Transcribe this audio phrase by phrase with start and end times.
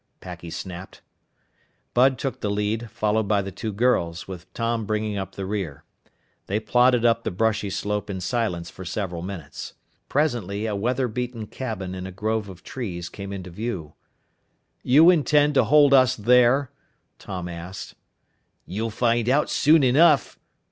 [0.19, 1.03] Packy snapped.
[1.93, 5.83] Bud took the lead, followed by the two girls, with Tom bringing up the rear.
[6.47, 9.75] They plodded up the brushy slope in silence for several minutes.
[10.09, 13.93] Presently a weather beaten cabin in a grove of trees came into view.
[14.81, 16.71] "You intend to hold us there?"
[17.19, 17.93] Tom asked.
[18.65, 20.39] "You'll find out soon enough!"